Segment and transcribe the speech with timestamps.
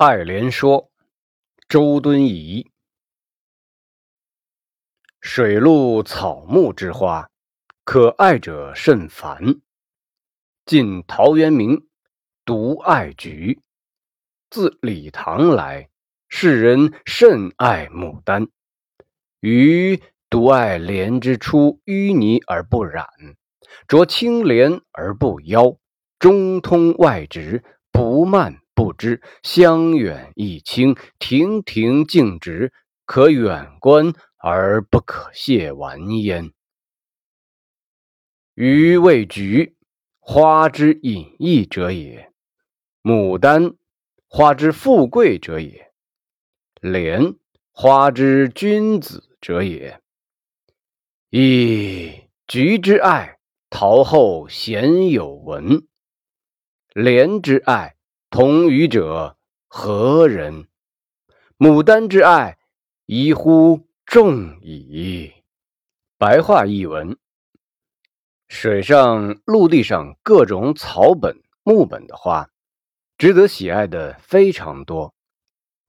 [0.00, 0.92] 爱莲说，
[1.68, 2.70] 周敦颐。
[5.20, 7.28] 水陆草木之花，
[7.82, 9.60] 可爱者甚蕃。
[10.64, 11.88] 晋陶渊明
[12.44, 13.60] 独爱菊。
[14.50, 15.90] 自李唐来，
[16.28, 18.46] 世人甚爱牡丹。
[19.40, 23.04] 余独爱莲之出淤泥而不染，
[23.88, 25.76] 濯清涟而不妖，
[26.20, 28.60] 中通外直，不蔓。
[28.78, 32.72] 不知香远益清，亭亭净植，
[33.06, 36.52] 可远观而不可亵玩焉。
[38.54, 39.76] 予谓菊，
[40.20, 42.30] 花之隐逸者也；
[43.02, 43.74] 牡丹，
[44.28, 45.90] 花之富贵者也；
[46.80, 47.34] 莲，
[47.72, 50.00] 花之君子者也。
[51.32, 52.28] 噫！
[52.46, 55.88] 菊之爱，陶后鲜有闻；
[56.94, 57.97] 莲之爱。
[58.30, 60.68] 同予者何人？
[61.56, 62.58] 牡丹之爱，
[63.06, 65.32] 宜乎众矣。
[66.18, 67.16] 白话译文：
[68.46, 72.50] 水上、陆地上各种草本、木本的花，
[73.16, 75.14] 值得喜爱的非常多。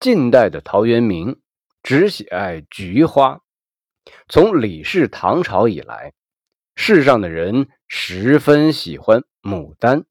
[0.00, 1.38] 近代的陶渊明
[1.82, 3.42] 只喜爱菊花。
[4.26, 6.14] 从李氏唐朝以来，
[6.74, 10.06] 世上的人十分喜欢牡丹，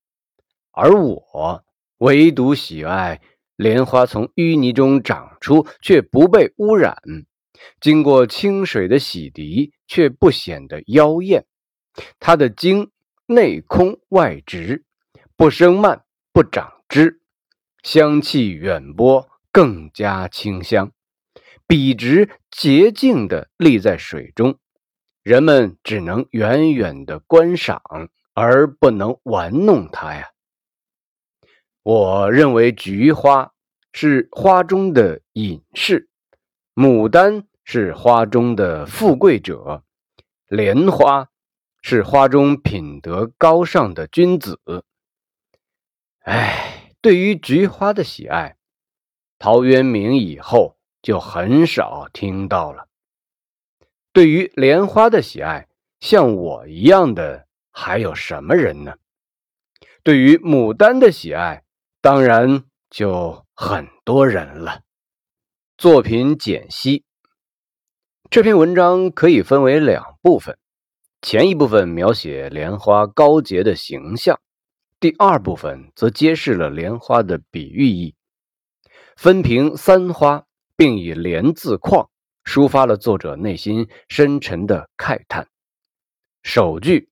[0.69, 1.65] 而我。
[2.01, 3.21] 唯独喜爱
[3.55, 6.95] 莲花从淤泥中长出，却不被污染；
[7.79, 11.45] 经过清水的洗涤，却不显得妖艳。
[12.19, 12.89] 它的茎
[13.27, 14.83] 内空外直，
[15.35, 17.21] 不生蔓，不长枝，
[17.83, 20.91] 香气远播，更加清香。
[21.67, 24.57] 笔直洁净地立在水中，
[25.21, 27.79] 人们只能远远地观赏，
[28.33, 30.30] 而不能玩弄它呀。
[31.83, 33.53] 我认为菊花
[33.91, 36.09] 是花中的隐士，
[36.75, 39.83] 牡丹是花中的富贵者，
[40.47, 41.29] 莲花
[41.81, 44.59] 是花中品德高尚的君子。
[46.19, 48.57] 哎，对于菊花的喜爱，
[49.39, 52.87] 陶渊明以后就很少听到了。
[54.13, 55.67] 对于莲花的喜爱，
[55.99, 58.97] 像我一样的还有什么人呢？
[60.03, 61.63] 对于牡丹的喜爱，
[62.03, 64.81] 当然就很多人了。
[65.77, 67.05] 作品简析：
[68.31, 70.57] 这篇文章可以分为两部分，
[71.21, 74.39] 前一部分描写莲花高洁的形象，
[74.99, 78.15] 第二部分则揭示了莲花的比喻意，
[79.15, 80.45] 分评三花，
[80.75, 82.09] 并以莲字框，
[82.43, 85.47] 抒发了作者内心深沉的慨叹。
[86.41, 87.11] 首句：“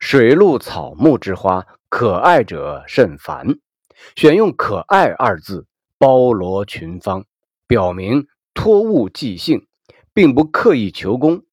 [0.00, 3.60] 水陆草木之花，可爱者甚蕃。”
[4.16, 5.66] 选用“可爱”二字，
[5.98, 7.24] 包罗群芳，
[7.66, 9.66] 表明托物寄兴，
[10.12, 11.44] 并不刻意求功，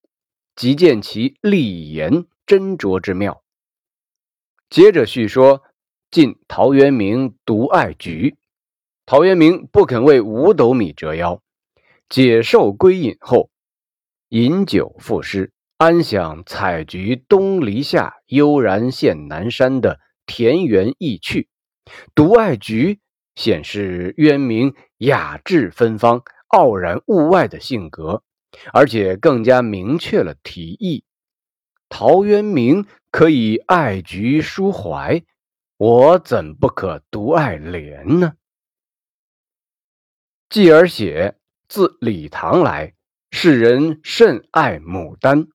[0.55, 3.43] 即见其立言斟酌之妙。
[4.69, 5.63] 接着叙说，
[6.09, 8.37] 晋陶渊明独爱菊，
[9.05, 11.41] 陶渊明不肯为五斗米折腰，
[12.09, 13.49] 解受归隐后，
[14.29, 21.49] 饮酒赋诗，安享采菊东篱下，悠然见南山的田园意趣。
[22.15, 22.99] 独爱菊，
[23.35, 28.23] 显示渊明雅致芬芳、傲然物外的性格，
[28.73, 31.03] 而且更加明确了题意。
[31.89, 35.23] 陶渊明可以爱菊抒怀，
[35.77, 38.33] 我怎不可独爱莲呢？
[40.49, 41.35] 继而写
[41.69, 42.93] 自李唐来，
[43.31, 45.47] 世人甚爱牡丹，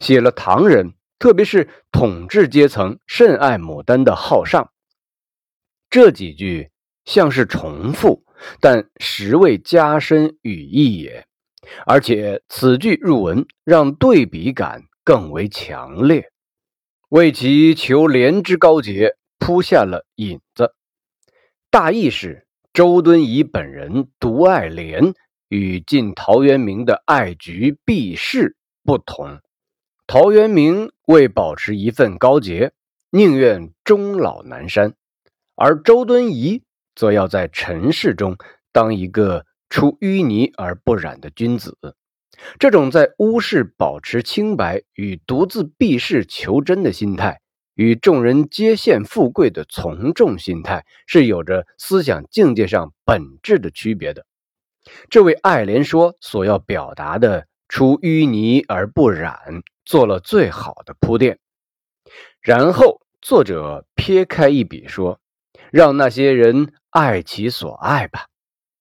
[0.00, 4.70] 写了唐人，特别是统治阶层甚爱牡丹的好上。
[5.94, 6.70] 这几句
[7.04, 8.24] 像是重复，
[8.60, 11.24] 但实为加深语义也。
[11.86, 16.32] 而且此句入文，让对比感更为强烈，
[17.10, 20.74] 为其求莲之高洁铺下了引子。
[21.70, 25.14] 大意是：周敦颐本人独爱莲，
[25.48, 29.38] 与晋陶渊明的爱菊避世不同。
[30.08, 32.72] 陶渊明为保持一份高洁，
[33.10, 34.96] 宁愿终老南山。
[35.56, 36.62] 而周敦颐
[36.94, 38.36] 则要在尘世中
[38.72, 41.76] 当一个出淤泥而不染的君子。
[42.58, 47.40] 这种在乌世保持清白与独自避世求真的心态，
[47.74, 54.26] 与众人皆羡富贵的从众心态，是有着思想境界上本质的区别的。
[55.08, 61.38] 这位爱莲说所要表达的“出淤泥而不染”，做了最好的铺垫。
[62.40, 65.20] 然后作者撇开一笔说。
[65.70, 68.26] 让那些人爱其所爱吧，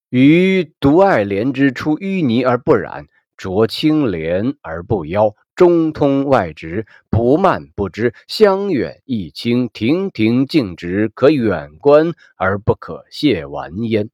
[0.09, 3.07] 于独爱莲之出淤泥而不染，
[3.37, 14.09] 濯清涟而不妖，中通外直，不蔓不枝，香远益清，亭亭净植，可远观而不可亵玩焉。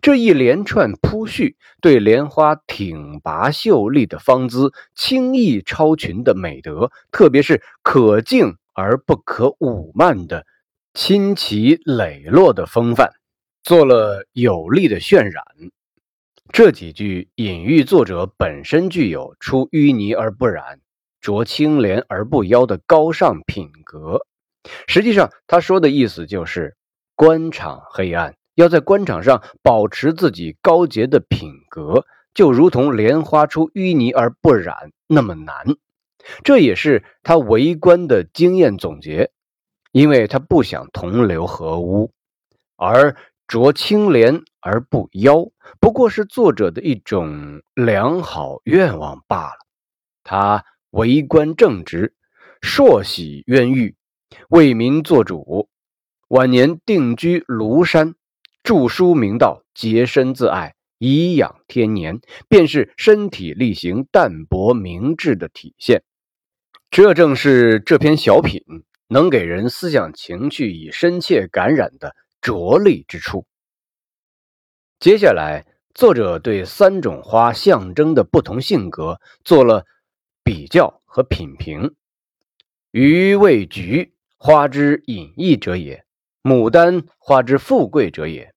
[0.00, 10.46] 这一连串铺叙，对莲花挺拔秀丽的芳姿、轻逸超群的美德，特别是可敬而不可侮慢的
[10.94, 13.10] 清奇磊落的风范。
[13.64, 15.42] 做了有力的渲染，
[16.52, 20.80] 这几句隐喻作者本身具有出淤泥而不染、
[21.22, 24.20] 濯清涟而不妖的高尚品格。
[24.86, 26.76] 实际上，他说的意思就是，
[27.16, 32.04] 官场黑暗，要在官场上保持自己高洁的品格，
[32.34, 35.74] 就如同莲花出淤泥而不染那么难。
[36.42, 39.30] 这也是他为官的经验总结，
[39.94, 42.10] 因为他不想同流合污，
[42.76, 43.16] 而。
[43.46, 49.58] 濯清涟而不妖，不过是作者的一种良好愿望罢了。
[50.24, 52.14] 他为官正直，
[52.62, 53.96] 硕喜渊誉，
[54.48, 55.68] 为民做主。
[56.28, 58.14] 晚年定居庐山，
[58.62, 66.02] 著书明道，洁身自爱，颐养天年，便是身体力行、淡泊明志的体现。
[66.90, 68.64] 这正是这篇小品
[69.14, 72.16] 能给人思想情趣以深切感染的。
[72.40, 73.46] 着力之处。
[74.98, 75.64] 接下来，
[75.94, 79.86] 作者对三种花象征的不同性格做了
[80.42, 81.94] 比较和品评。
[82.90, 86.02] 鱼为菊，花之隐逸者也；
[86.42, 88.50] 牡丹，花之富贵者也；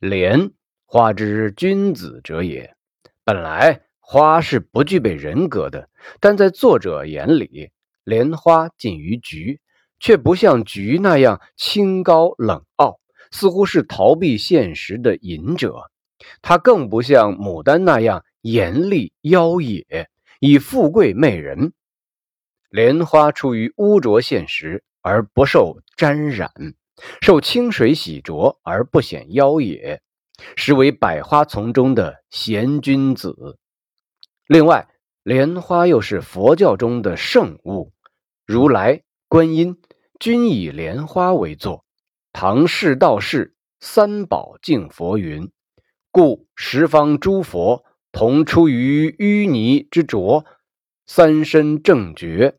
[0.00, 0.50] 莲，
[0.84, 2.74] 花之君子者也。
[3.22, 5.88] 本来花是不具备人格的，
[6.18, 7.70] 但在作者眼里，
[8.02, 9.60] 莲花近于菊，
[10.00, 13.00] 却不像菊那样清高冷傲。
[13.30, 15.90] 似乎是逃避现实的隐者，
[16.40, 20.08] 他更不像牡丹那样严厉妖冶，
[20.40, 21.74] 以富贵媚人。
[22.70, 26.50] 莲花出于污浊现实而不受沾染，
[27.20, 30.00] 受清水洗濯而不显妖冶，
[30.56, 33.58] 实为百花丛中的贤君子。
[34.46, 34.88] 另外，
[35.22, 37.92] 莲花又是佛教中的圣物，
[38.46, 39.78] 如来、观音
[40.18, 41.84] 均以莲花为座。
[42.32, 45.50] 唐氏道士三宝敬佛云
[46.10, 50.44] ：“故十方诸佛同出于淤泥之浊，
[51.06, 52.56] 三身正觉，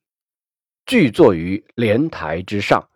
[0.85, 2.89] 具坐于莲台之上。”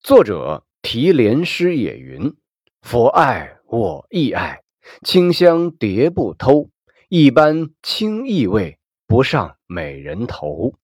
[0.00, 2.36] 作者题莲诗也云
[2.82, 4.62] ：“佛爱我亦爱，
[5.02, 6.70] 清香蝶不偷，
[7.08, 10.74] 一般清意味，不上美人头。”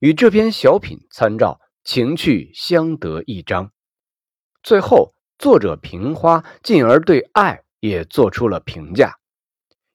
[0.00, 3.70] 与这篇小品参照，情趣相得益彰。
[4.60, 9.20] 最后，作者评花，进而对爱也做出了评价：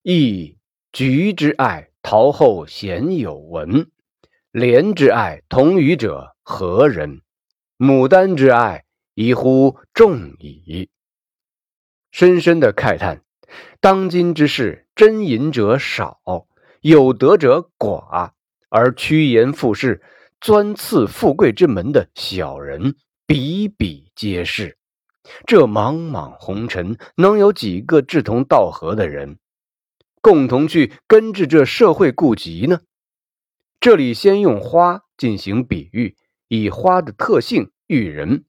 [0.01, 0.57] 亦
[0.93, 3.89] 菊之爱，陶后鲜有闻；
[4.53, 7.21] 莲之爱，同予者何人？
[7.77, 10.89] 牡丹之爱，宜乎众矣。
[12.09, 13.21] 深深的慨叹：
[13.81, 16.21] 当今之世，真隐者少，
[16.79, 18.31] 有德者寡，
[18.69, 20.01] 而趋炎附势、
[20.41, 22.95] 钻刺富贵之门的小人。
[23.27, 24.77] 比比皆是，
[25.45, 29.38] 这茫茫红尘，能有几个志同道合的人，
[30.19, 32.81] 共同去根治这社会痼疾呢？
[33.79, 36.17] 这里先用花进行比喻，
[36.50, 38.43] 以花的特性喻人，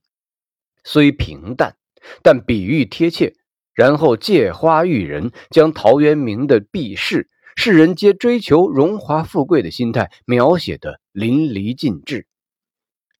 [0.82, 1.76] 虽平淡，
[2.22, 3.34] 但比喻贴切。
[3.74, 12.26] 然后借花喻人，将陶渊明的避世，世人皆追求荣华富贵的心态描写的淋漓尽致。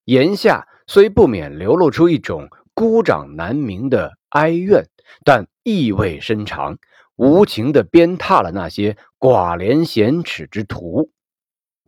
[0.05, 0.69] 言下。
[0.89, 4.89] 虽不免流露出一种孤掌难鸣的哀怨，
[5.25, 6.77] 但意味深长，
[7.15, 11.13] 无情地鞭挞了那些寡廉鲜耻之徒。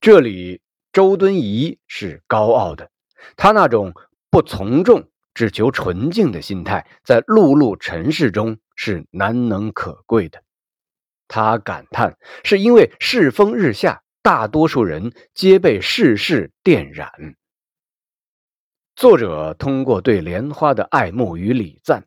[0.01, 2.93] 这里周敦颐是高傲的，
[3.37, 3.93] 他那种
[4.31, 10.41] 不从众、只求纯净的心态，在碌碌尘世中是难能可贵的。
[11.27, 17.13] 他感叹，是因为世风日下，大多数人皆被世事电染。
[18.97, 22.07] 作者通过对莲花的爱慕与礼赞，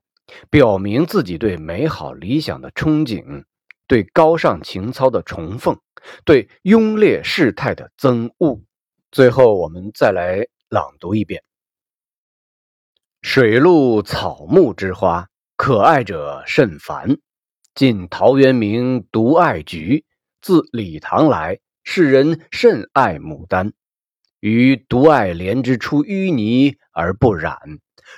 [0.49, 3.43] 表明自己对美好理想的憧憬，
[3.85, 5.79] 对高尚情操的崇奉，
[6.25, 8.59] 对庸劣世态的憎恶。
[9.11, 11.43] 最后，我们再来朗读一遍
[13.21, 17.19] ：“水陆草木之花，可爱者甚蕃。
[17.75, 20.03] 晋陶渊明独爱菊，
[20.41, 21.59] 自李唐来，
[21.89, 23.71] 世人甚爱牡丹。”
[24.41, 27.57] 于独爱莲之出淤泥而不染，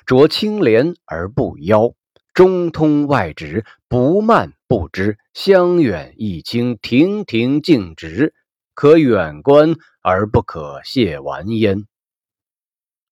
[0.08, 1.94] 濯清涟而不妖，
[2.34, 8.34] 中通外直，不蔓不枝，香远益清，亭亭净植，
[8.74, 11.86] 可远观而不可亵玩焉。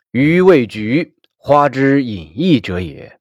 [0.10, 3.20] 予谓菊，花之隐逸者也；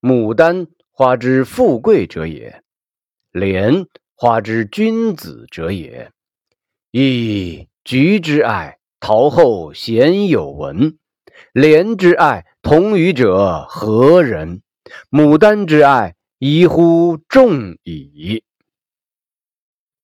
[0.00, 2.62] 牡丹，花之富贵者也；
[3.30, 6.10] 莲，花之君子者也。
[6.94, 7.66] 噫！
[7.82, 10.92] 菊之爱，陶后鲜有闻；
[11.52, 14.62] 莲之爱，同予者何人？
[15.10, 18.44] 牡丹之爱，宜乎众矣。